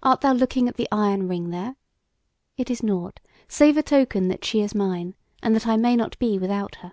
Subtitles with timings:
[0.00, 1.74] art thou looking at the iron ring there?
[2.56, 3.18] It is nought,
[3.48, 6.92] save a token that she is mine, and that I may not be without her."